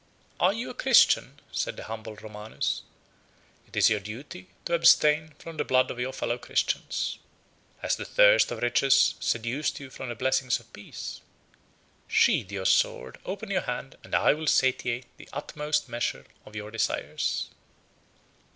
"Are 0.39 0.51
you 0.51 0.71
a 0.71 0.73
Christian?" 0.73 1.39
said 1.51 1.77
the 1.77 1.83
humble 1.83 2.15
Romanus: 2.15 2.81
"it 3.67 3.77
is 3.77 3.87
your 3.91 3.99
duty 3.99 4.47
to 4.65 4.73
abstain 4.73 5.35
from 5.37 5.57
the 5.57 5.63
blood 5.63 5.91
of 5.91 5.99
your 5.99 6.11
fellow 6.11 6.39
Christians. 6.39 7.19
Has 7.83 7.97
the 7.97 8.03
thirst 8.05 8.51
of 8.51 8.63
riches 8.63 9.13
seduced 9.19 9.79
you 9.79 9.91
from 9.91 10.09
the 10.09 10.15
blessings 10.15 10.59
of 10.59 10.73
peace? 10.73 11.21
Sheathe 12.07 12.51
your 12.51 12.65
sword, 12.65 13.19
open 13.25 13.51
your 13.51 13.61
hand, 13.61 13.95
and 14.03 14.15
I 14.15 14.33
will 14.33 14.47
satiate 14.47 15.05
the 15.17 15.29
utmost 15.33 15.87
measure 15.87 16.25
of 16.47 16.55
your 16.55 16.71
desires." 16.71 17.49